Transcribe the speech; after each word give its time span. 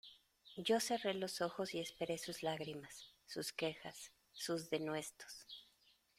yo 0.57 0.79
cerré 0.79 1.13
los 1.13 1.41
ojos 1.41 1.75
y 1.75 1.79
esperé 1.79 2.17
sus 2.17 2.41
lágrimas, 2.41 3.13
sus 3.27 3.53
quejas, 3.53 4.11
sus 4.31 4.71
denuestos 4.71 5.45